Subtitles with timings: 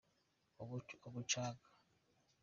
[1.03, 1.67] umucanga.